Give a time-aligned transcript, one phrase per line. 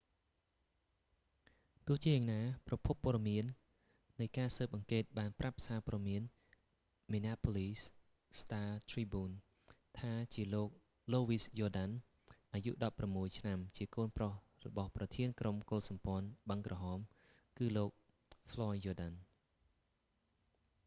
[1.85, 3.45] ទោះយ៉ាងណាប្រភពព័ត៌មាន
[4.19, 6.21] នៃការស៊ើបអង្កេតបានប្រាប់សាព័ត៌មាន
[7.11, 7.79] minneapolis
[8.41, 9.33] star-tribune
[9.99, 10.69] ថាជាលោក
[11.13, 12.71] លូវីស យ៉រដាន់ louis jourdain អាយុ
[13.05, 14.31] 16 ឆ្នាំជាកូនប្រុស
[14.67, 16.99] របស់ប្រធានក្រុមកុលសម្ព័ន្ធបឹងក្រហម
[17.57, 17.89] គឺលោក
[18.51, 20.33] ហ្វ្លយ យ៉រដាន់ floyd jourdain